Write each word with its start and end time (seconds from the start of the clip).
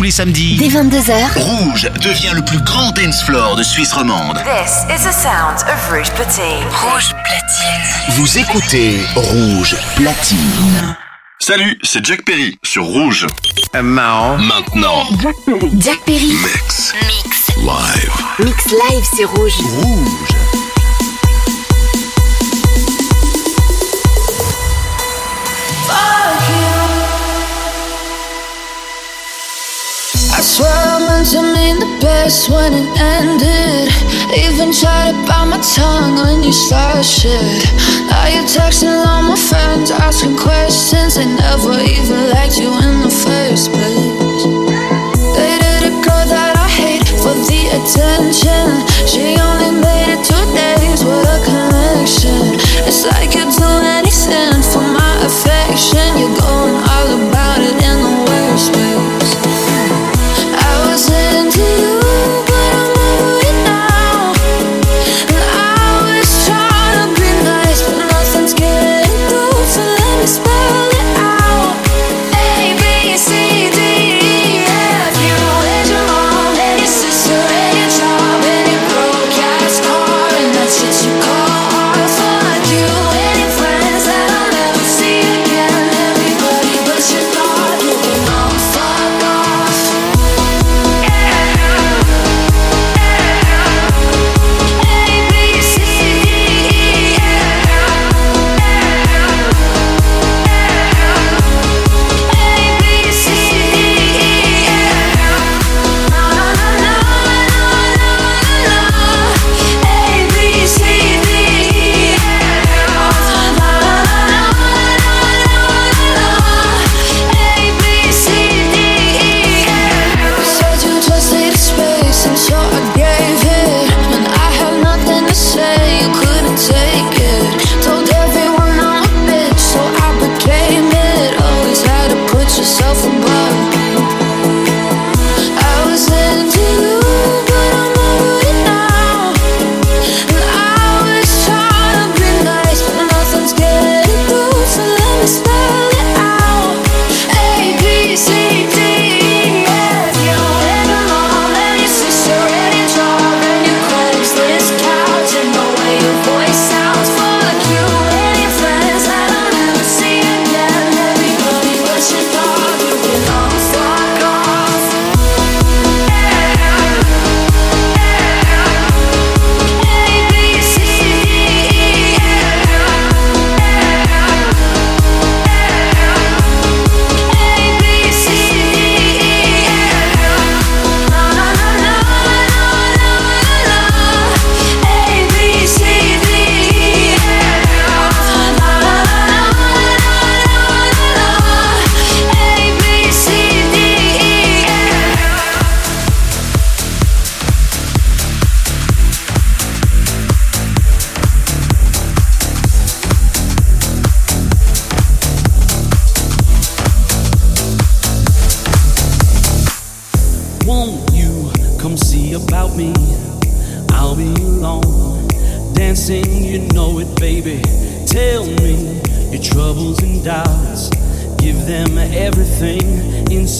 tous 0.00 0.04
les 0.04 0.10
samedis. 0.10 0.56
Dès 0.56 0.68
22h. 0.68 1.38
Rouge 1.38 1.90
devient 2.00 2.32
le 2.34 2.42
plus 2.42 2.62
grand 2.62 2.90
dance 2.92 3.22
floor 3.22 3.54
de 3.54 3.62
Suisse 3.62 3.92
romande. 3.92 4.38
This 4.44 4.84
is 4.88 5.04
the 5.04 5.12
sound 5.12 5.58
of 5.68 5.92
Rouge 5.92 6.10
Platine. 6.12 6.64
Rouge 6.72 7.10
Platine. 7.22 8.16
Vous 8.16 8.38
écoutez 8.38 8.98
Rouge 9.14 9.76
Platine. 9.96 10.96
Salut, 11.38 11.78
c'est 11.82 12.02
Jack 12.02 12.24
Perry 12.24 12.58
sur 12.62 12.84
Rouge. 12.84 13.26
Maintenant. 13.74 14.38
Maintenant. 14.38 15.04
Jack 15.20 15.36
Perry. 15.44 15.70
Jack 15.78 15.98
Perry. 16.06 16.32
Mix. 16.32 16.94
Mix. 17.02 17.56
Live. 17.58 18.12
Mix 18.38 18.66
live, 18.70 19.04
c'est 19.14 19.24
rouge. 19.26 19.52
Rouge. 19.82 20.49
I 30.60 31.22
swear 31.24 31.44
I 31.44 31.54
mean 31.54 31.78
the 31.78 31.98
best 32.00 32.50
when 32.50 32.72
it 32.72 32.88
ended. 33.00 33.88
Even 34.44 34.72
tried 34.72 35.12
to 35.12 35.16
bite 35.24 35.48
my 35.48 35.60
tongue 35.60 36.16
when 36.20 36.42
you 36.42 36.52
started 36.52 37.04
shit. 37.04 37.64
Now 38.08 38.28
you're 38.28 38.44
texting 38.44 38.92
all 38.92 39.22
my 39.22 39.36
friends, 39.36 39.90
asking 39.90 40.36
questions. 40.36 41.16
They 41.16 41.26
never 41.26 41.72
even 41.80 42.30
liked 42.30 42.58
you 42.58 42.72
in 42.72 43.00
the 43.00 43.12
first 43.12 43.72
place. 43.72 44.42
Dated 45.36 45.88
a 45.88 45.92
girl 46.04 46.24
that 46.28 46.54
I 46.56 46.68
hate 46.68 47.08
for 47.20 47.32
the 47.32 47.60
attention. 47.78 48.84
She 49.08 49.40
only 49.40 49.80
made 49.80 50.12
it 50.12 50.22
two 50.24 50.44
days 50.52 51.04
with 51.04 51.24
a 51.24 51.38
connection. 51.44 52.60
It's 52.84 53.06
like 53.06 53.39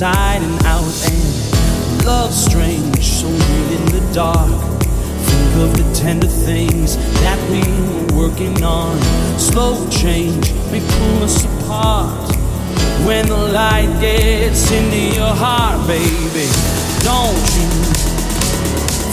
inside 0.00 0.40
and 0.40 0.64
out. 0.64 0.80
And 1.12 2.06
love 2.06 2.32
strange, 2.32 3.04
so 3.04 3.26
real 3.26 3.70
in 3.76 3.84
the 3.92 4.10
dark. 4.14 4.48
Think 5.28 5.56
of 5.60 5.76
the 5.76 5.84
tender 5.94 6.26
things 6.26 6.96
that 7.20 7.38
we 7.50 7.60
were 7.60 8.28
working 8.28 8.62
on. 8.62 8.96
Slow 9.38 9.76
change 9.90 10.54
may 10.72 10.80
pull 10.80 11.24
us 11.24 11.44
apart. 11.44 12.34
When 13.04 13.26
the 13.26 13.36
light 13.52 13.92
gets 14.00 14.72
into 14.72 15.16
your 15.16 15.34
heart, 15.34 15.86
baby, 15.86 16.48
don't 17.04 17.44
you 17.60 17.68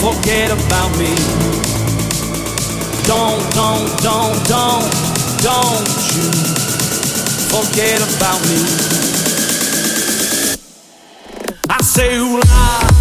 forget 0.00 0.48
about 0.48 0.90
me. 0.96 1.12
Don't, 3.04 3.44
don't, 3.52 3.88
don't, 4.00 4.36
don't, 4.48 4.88
don't 5.44 5.88
you 6.16 6.32
forget 7.52 8.00
about 8.16 8.40
me. 8.48 9.17
sei 11.98 12.16
lá. 12.20 12.97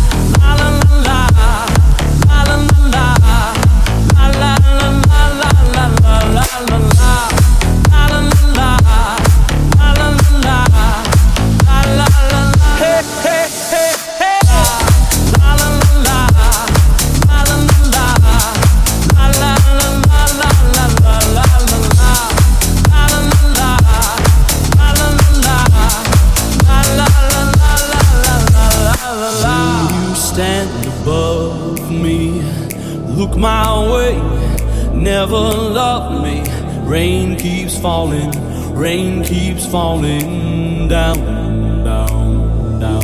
Rain 36.88 37.36
keeps 37.36 37.78
falling, 37.78 38.32
rain 38.74 39.22
keeps 39.22 39.66
falling 39.66 40.88
down, 40.88 41.18
down, 41.84 42.80
down. 42.80 43.04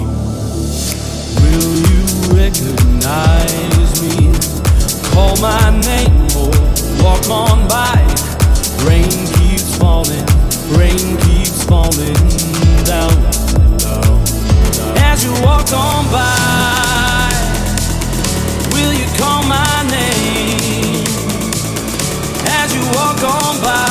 Will 1.41 1.75
you 1.89 2.03
recognize 2.33 4.01
me. 4.01 4.31
Call 5.11 5.35
my 5.41 5.79
name 5.81 6.15
or 6.37 6.49
walk 7.03 7.29
on 7.29 7.67
by. 7.67 7.99
Rain 8.87 9.11
keeps 9.35 9.75
falling, 9.77 10.25
rain 10.79 11.17
keeps 11.27 11.63
falling 11.65 12.13
down, 12.85 13.13
down, 13.79 14.23
down. 14.71 14.97
As 14.97 15.25
you 15.25 15.33
walk 15.43 15.71
on 15.73 16.05
by, 16.09 17.29
will 18.71 18.93
you 18.93 19.07
call 19.19 19.43
my 19.43 19.87
name? 19.91 20.12
Walk 22.91 23.23
on 23.23 23.61
by, 23.63 23.82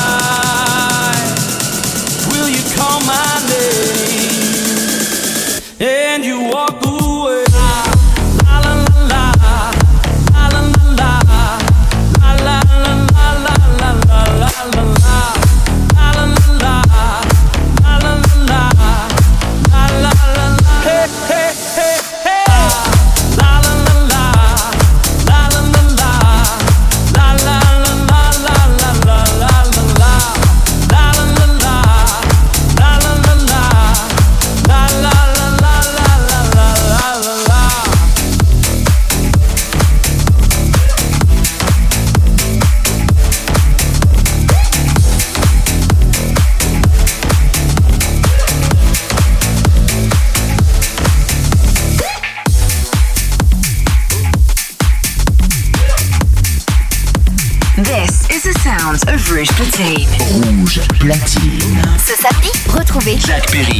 Jacques 63.33 63.51
Perry. 63.51 63.72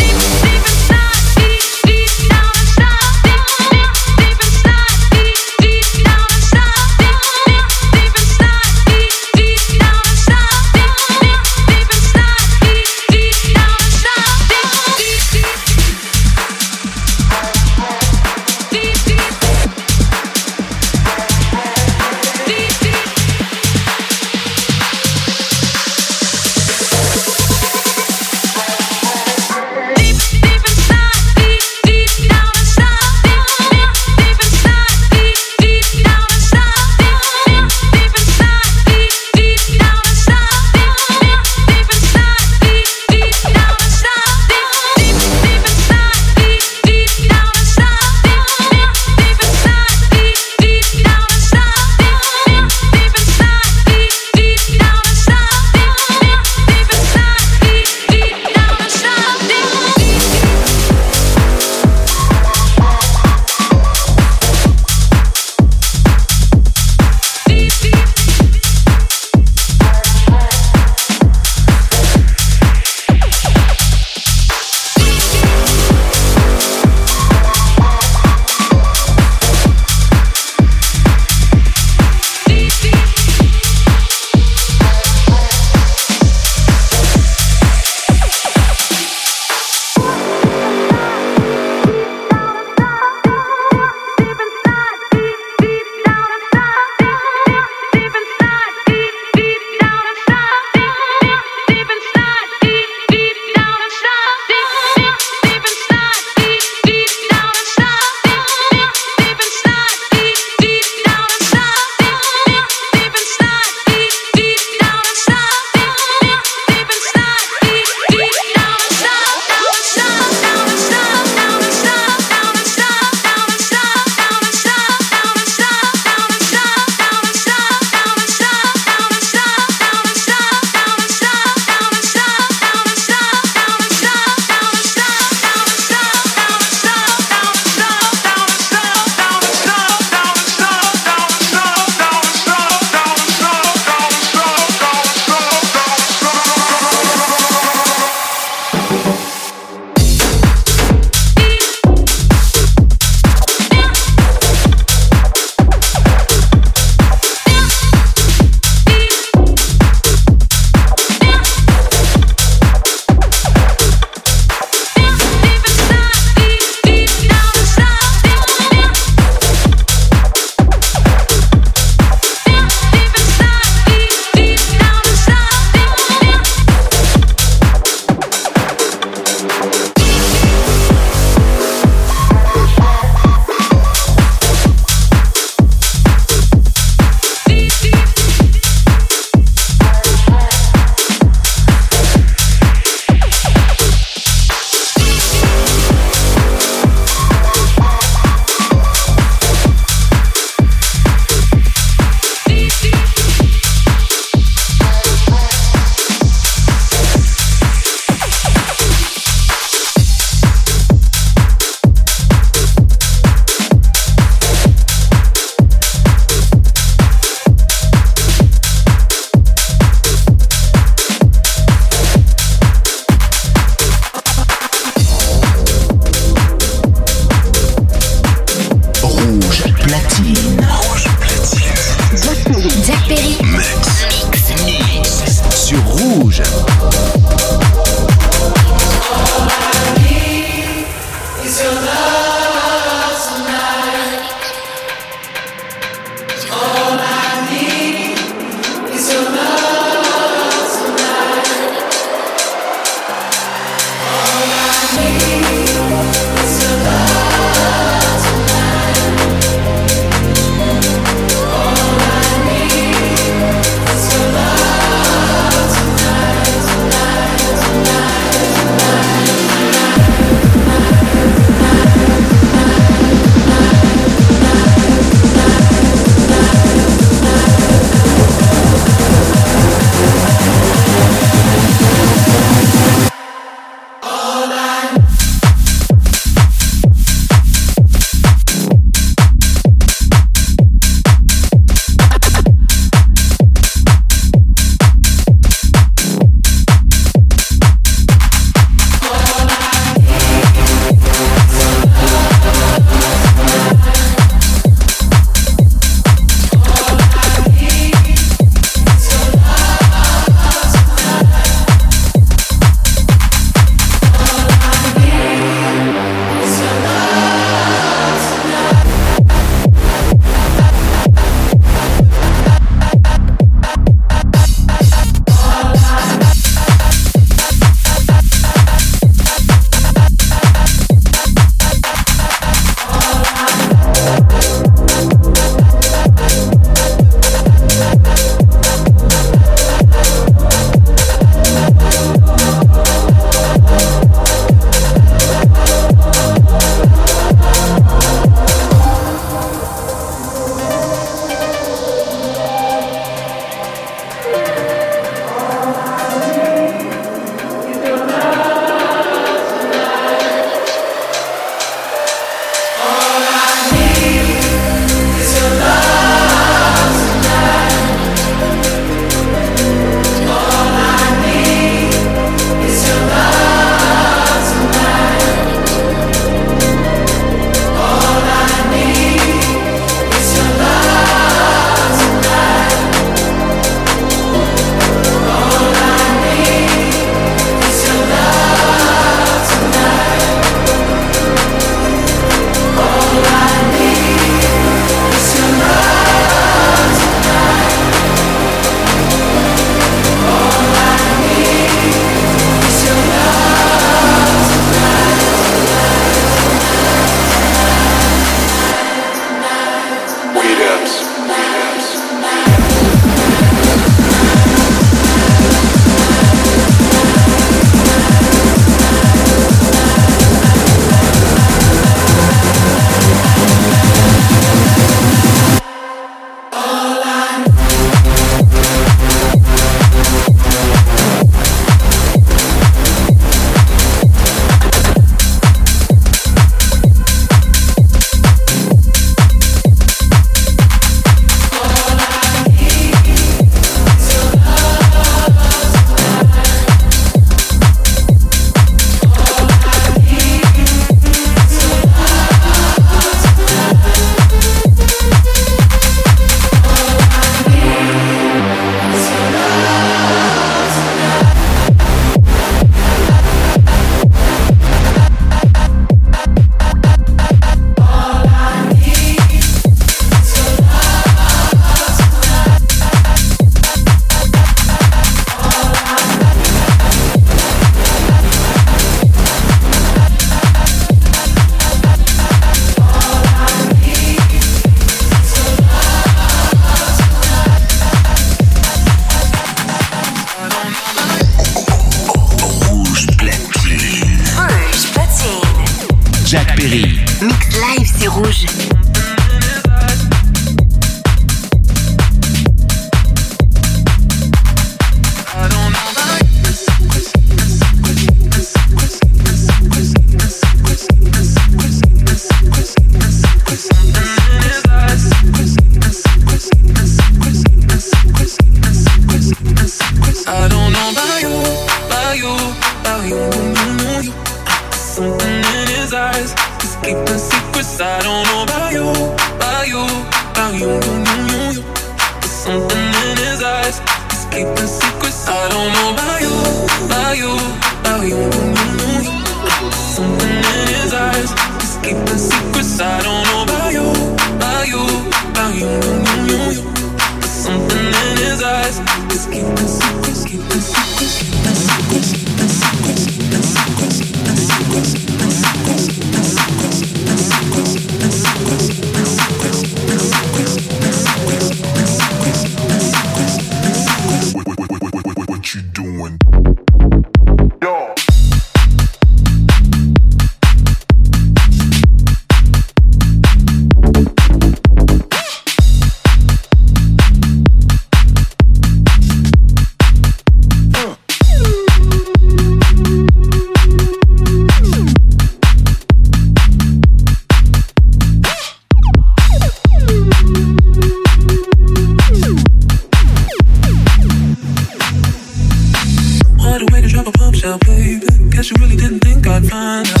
Guess 598.30 598.50
you 598.50 598.56
really 598.60 598.76
didn't 598.76 599.00
think 599.00 599.26
I'd 599.26 599.46
find 599.46 599.86
out. 599.86 600.00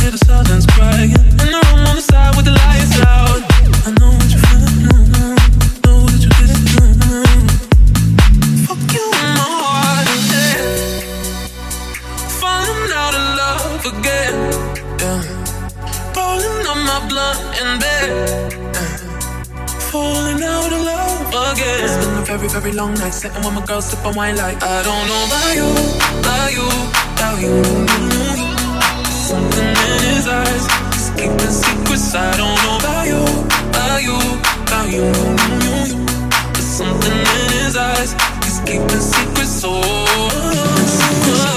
Hear 0.00 0.10
the 0.10 0.18
silence 0.18 0.66
crying, 0.66 1.12
and 1.12 1.38
the 1.40 1.44
room 1.44 1.86
on 1.86 1.96
the 1.96 2.02
side 2.02 2.36
with 2.36 2.44
the 2.44 2.52
lights 2.52 3.00
out. 3.00 3.42
I 3.86 3.90
know 3.98 4.13
very 22.60 22.72
long 22.72 22.94
nights. 22.94 23.16
Sitting 23.16 23.42
with 23.44 23.54
my 23.54 23.64
girls, 23.66 23.86
sipping 23.86 24.06
on 24.06 24.14
wine 24.14 24.36
like 24.36 24.62
I 24.62 24.82
don't 24.82 25.06
know 25.10 25.22
about 25.26 25.54
you, 25.58 25.68
about 26.22 26.50
you, 26.56 26.66
about 27.14 27.38
you. 27.42 27.54
Something 29.28 29.74
in 29.90 30.00
his 30.10 30.26
eyes, 30.28 30.64
he's 30.94 31.10
keeping 31.16 31.54
secrets. 31.62 32.14
I 32.14 32.36
don't 32.36 32.58
know 32.62 32.78
about 32.78 33.06
you, 33.10 33.22
about 33.70 34.02
you, 34.06 34.16
about 34.62 34.88
you. 34.94 35.10
There's 36.54 36.72
something 36.78 37.12
in 37.12 37.50
his 37.58 37.76
eyes, 37.76 38.12
he's 38.44 38.60
keeping 38.60 39.02
secrets. 39.12 39.62
Oh. 39.64 41.53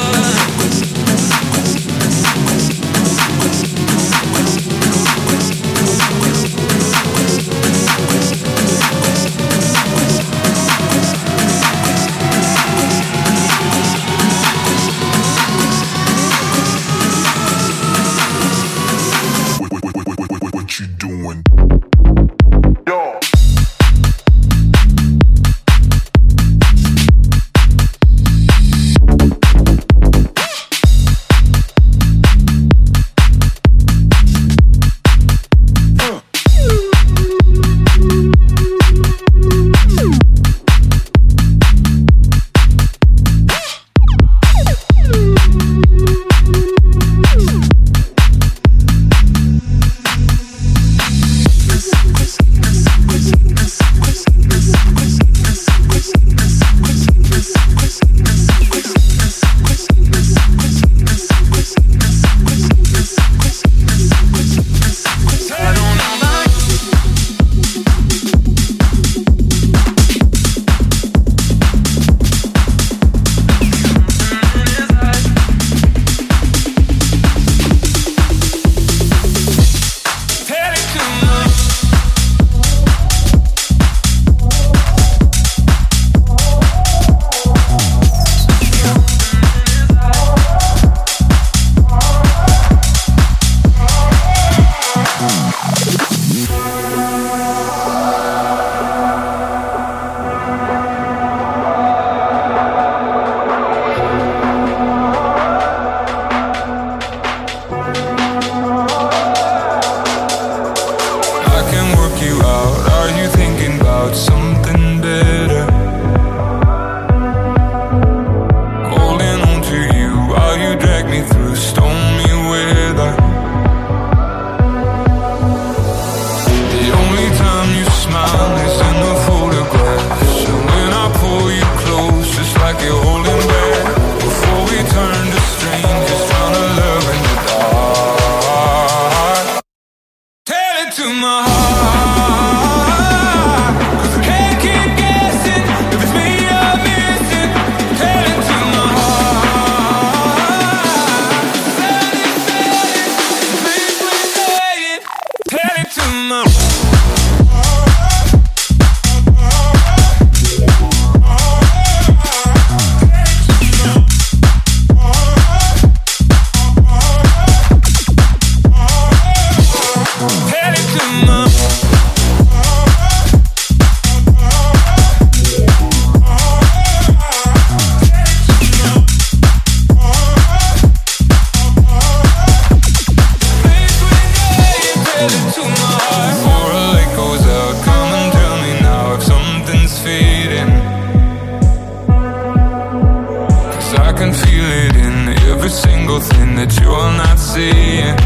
little 196.18 196.38
thing 196.38 196.56
that 196.56 196.80
you 196.80 196.90
are 196.90 197.16
not 197.18 197.38
seeing. 197.38 198.18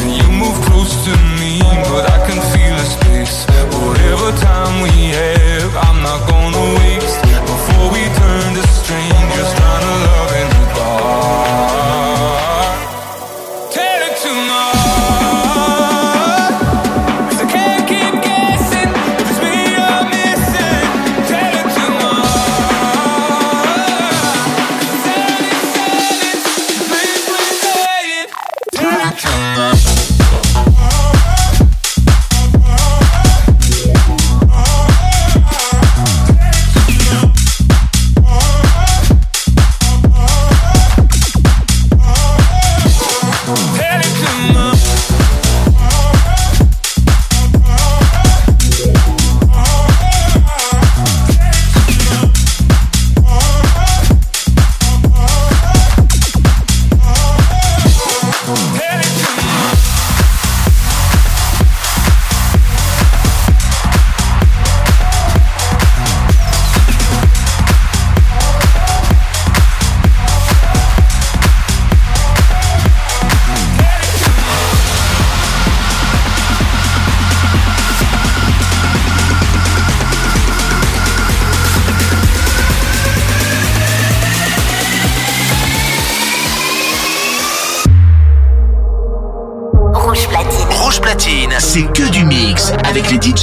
And 0.00 0.10
you 0.18 0.28
move 0.32 0.56
close 0.66 0.92
to 1.04 1.12
me, 1.40 1.60
but 1.88 2.10
I 2.10 2.18
can 2.26 2.40
feel 2.52 2.74
the 2.76 2.84
space. 2.84 3.46
Whatever 3.80 4.36
time 4.38 4.82
we 4.82 4.90
have. 5.12 5.53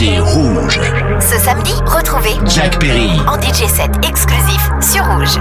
Rouge. 0.10 0.80
Ce 1.20 1.38
samedi, 1.38 1.74
retrouvez 1.86 2.34
Jack 2.48 2.80
Perry 2.80 3.12
en 3.28 3.40
DJ 3.40 3.68
set 3.68 3.92
exclusif 4.04 4.72
sur 4.82 5.06
Rouge. 5.06 5.38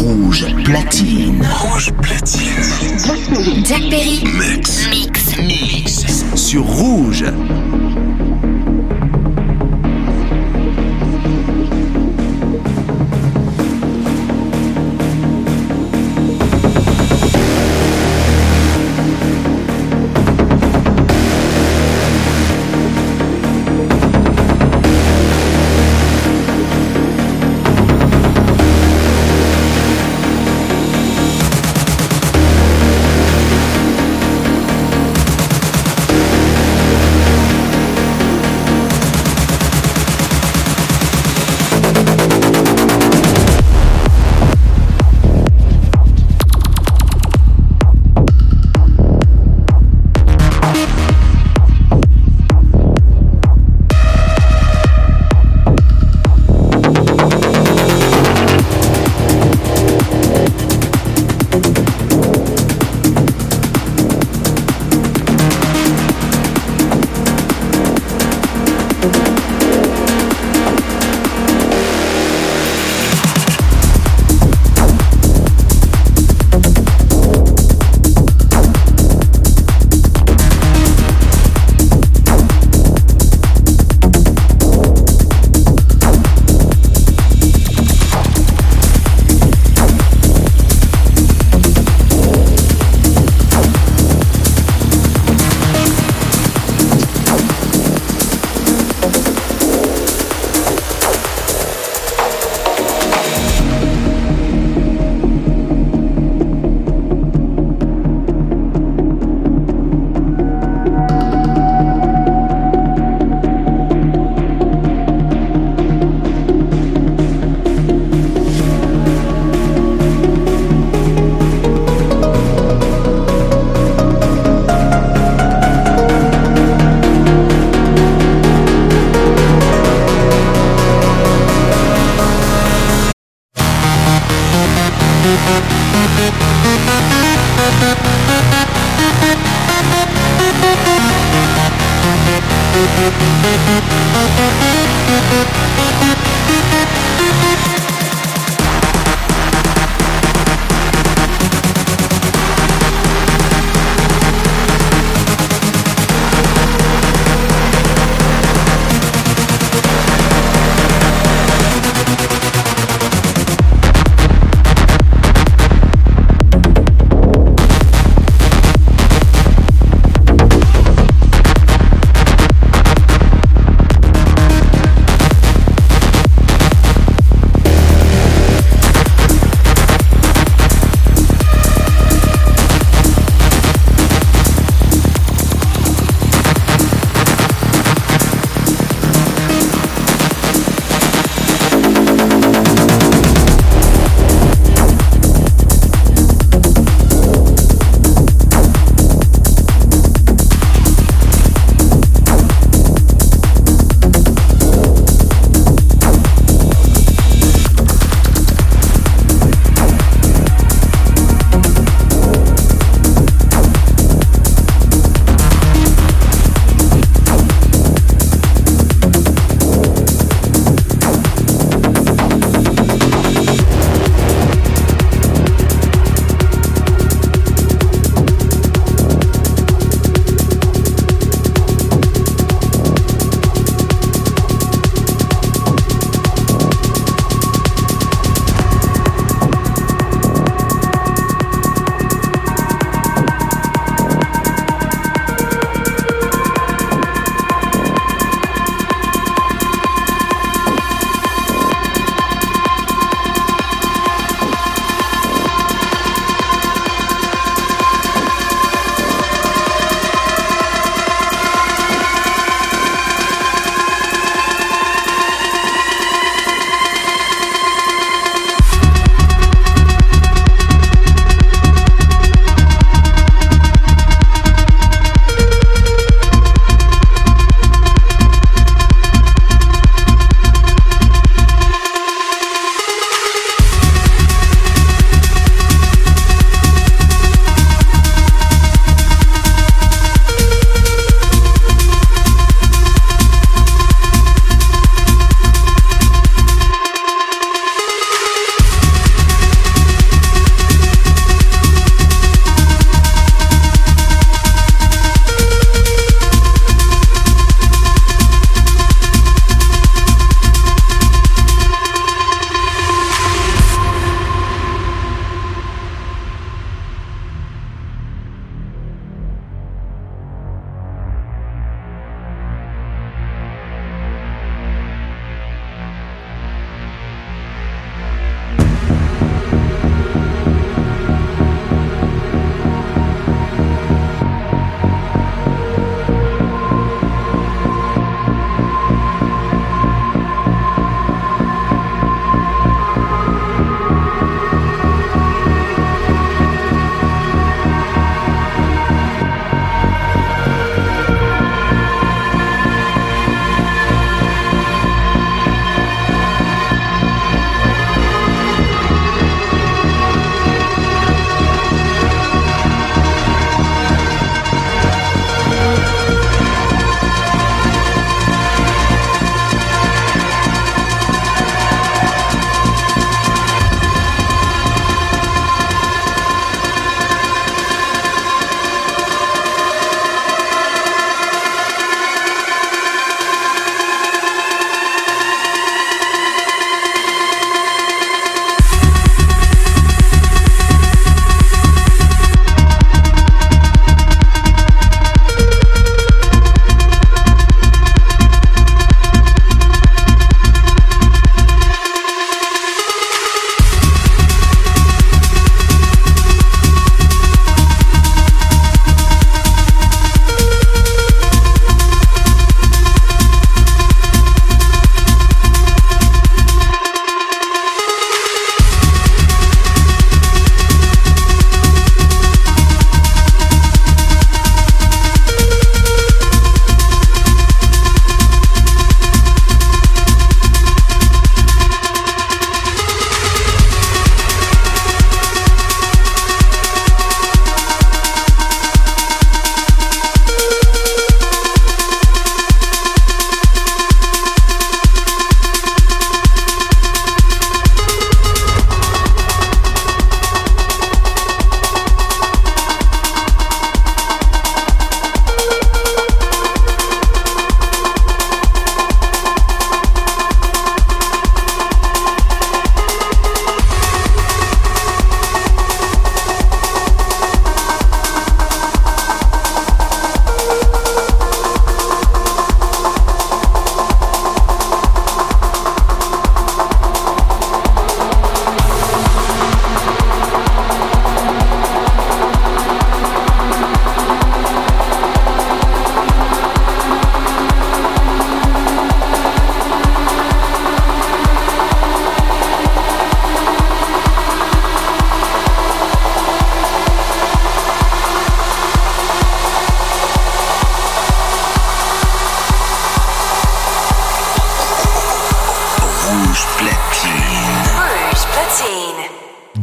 Rouge 0.00 0.46
platine. 0.64 1.46
Rouge 1.46 1.92
platine. 2.00 2.42
Jack 3.66 3.82
Perry. 3.90 4.24
Mix. 4.38 4.88
Mix. 4.88 5.36
Mix. 5.36 6.24
Sur 6.36 6.64
Rouge. 6.64 7.26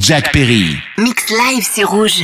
Jack 0.08 0.32
Perry. 0.32 0.82
Mix 0.98 1.30
live, 1.30 1.68
c'est 1.70 1.84
rouge. 1.84 2.24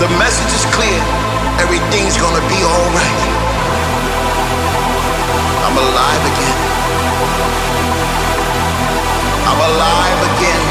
The 0.00 0.08
message 0.18 0.52
is 0.52 0.64
clear. 0.74 1.00
Everything's 1.62 2.16
gonna 2.18 2.42
be 2.48 2.60
alright. 2.64 3.20
I'm 5.66 5.76
alive 5.78 6.22
again. 6.32 6.58
I'm 9.48 9.60
alive 9.70 10.20
again. 10.30 10.64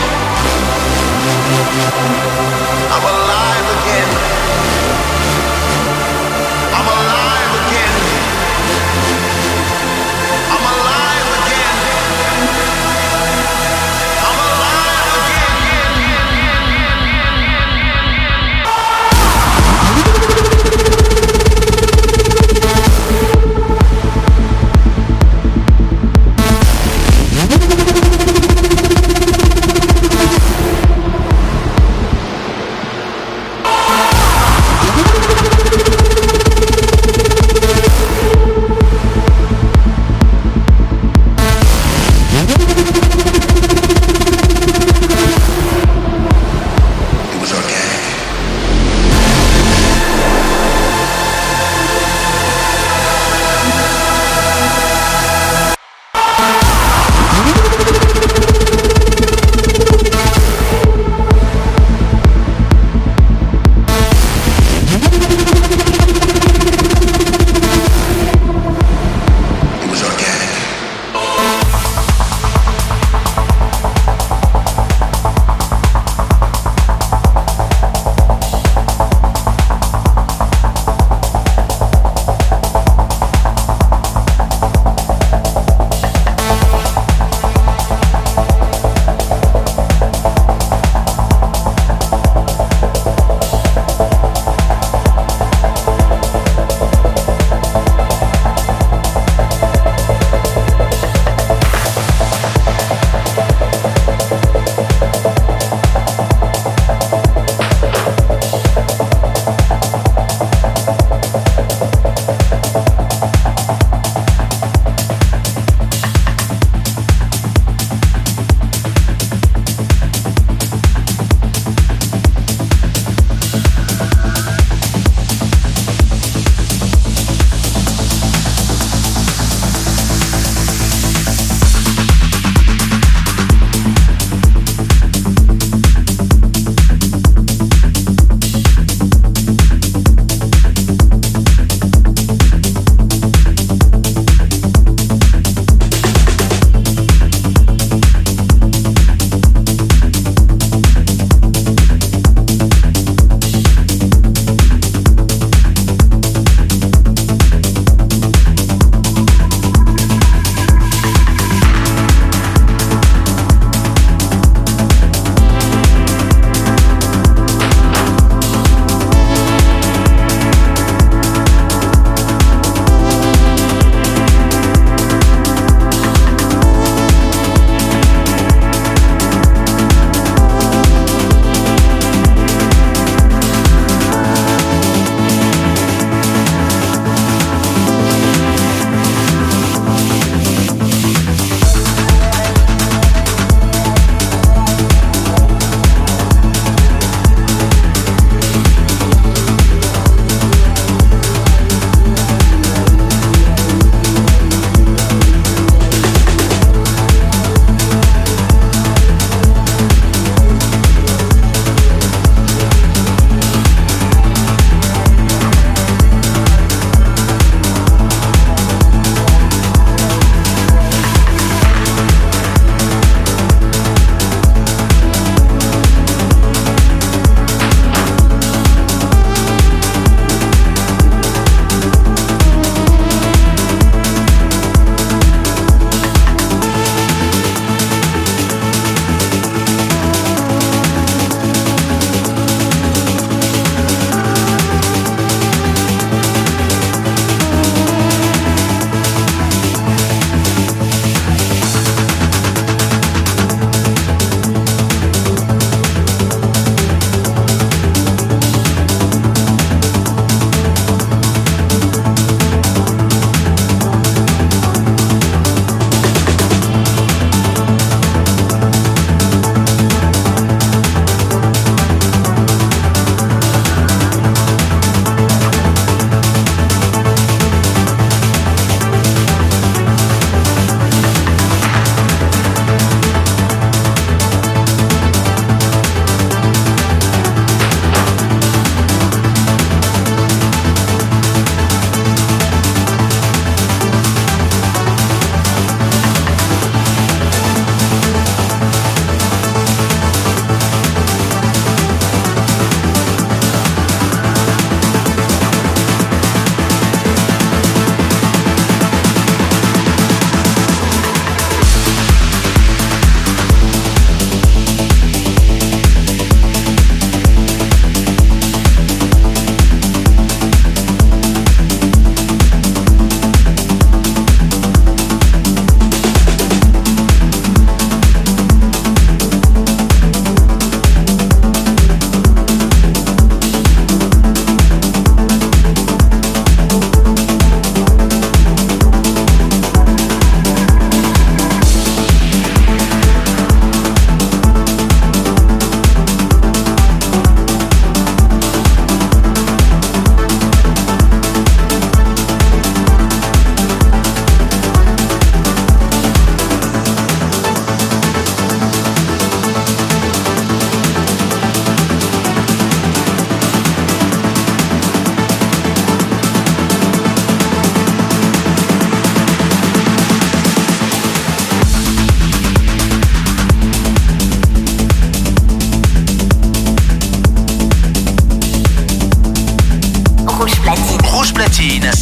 I'm 2.91 3.03
alive 3.03 3.22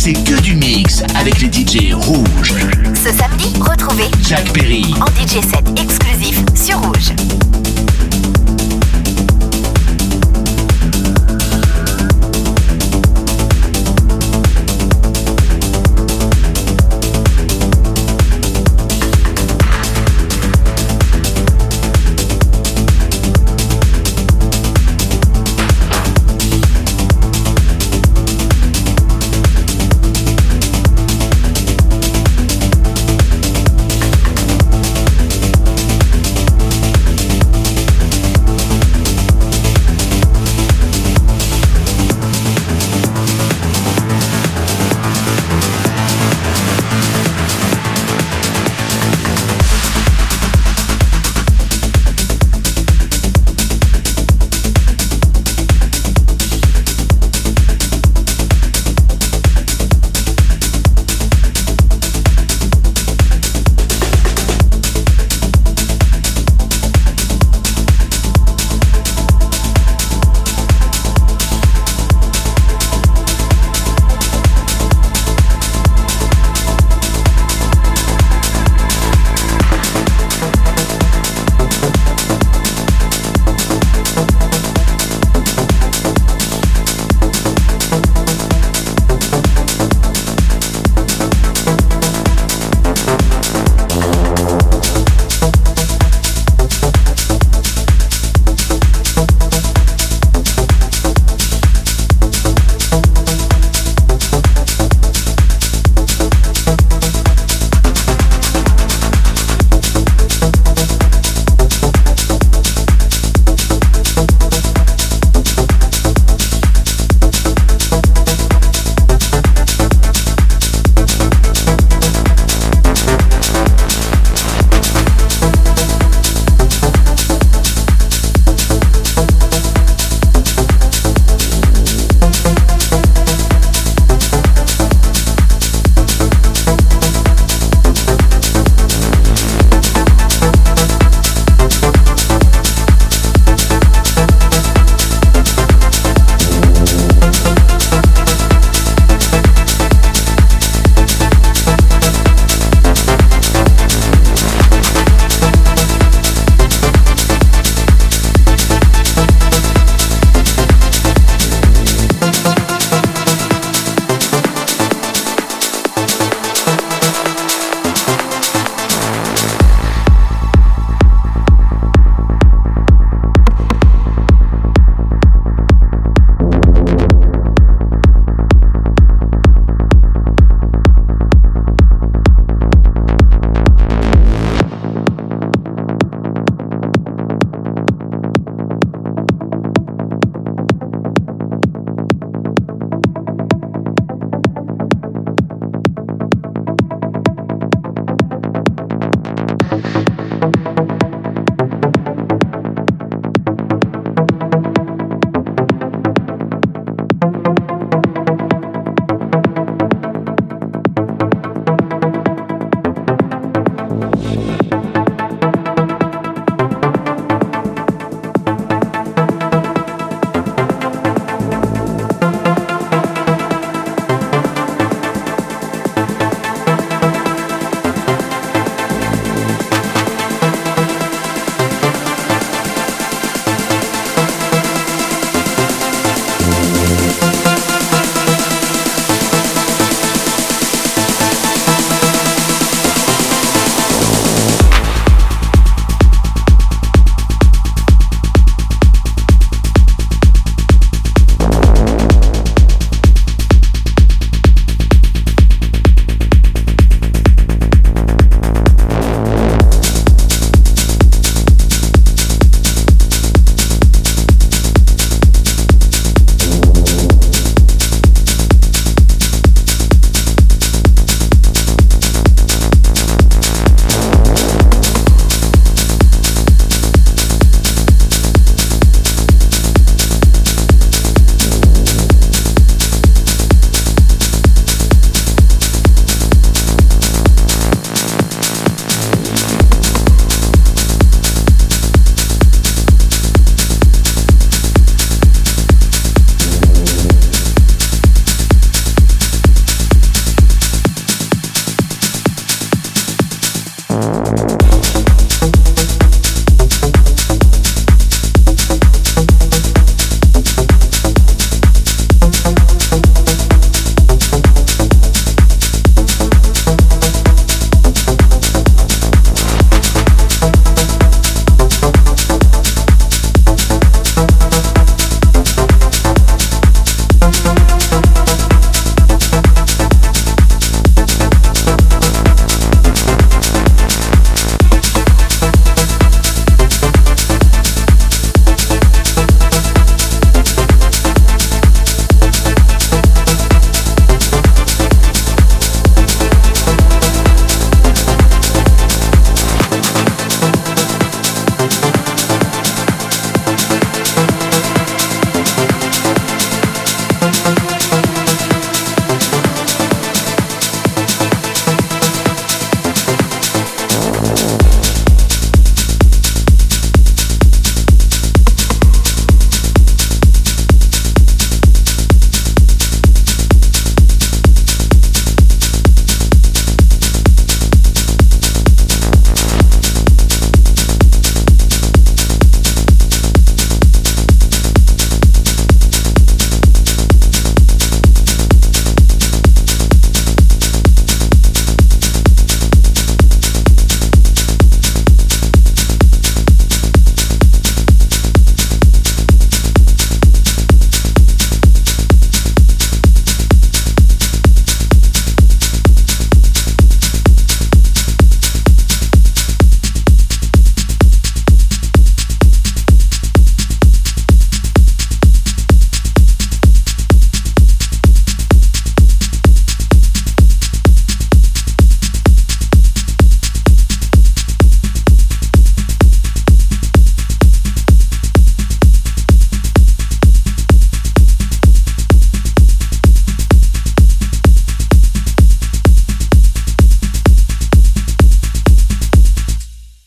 c'est 0.03 0.13
que 0.13 0.41
du 0.41 0.55
mix 0.55 1.03
avec 1.15 1.41
les 1.41 1.51
DJ 1.51 1.93
rouges. 1.93 2.55
Ce 2.95 3.13
samedi, 3.13 3.53
retrouvez 3.59 4.09
Jack 4.27 4.51
Perry 4.51 4.83
en 4.99 5.05
DJ 5.05 5.43
set 5.43 5.63
exclusif 5.79 6.43
sur 6.55 6.79
Rouge. 6.79 7.13